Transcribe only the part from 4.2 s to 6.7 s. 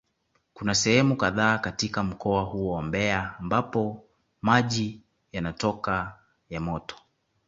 maji yanatoka ya